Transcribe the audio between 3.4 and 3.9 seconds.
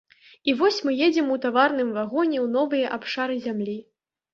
зямлі.